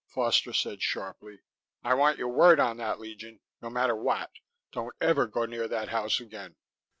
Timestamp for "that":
2.77-2.99, 5.67-5.89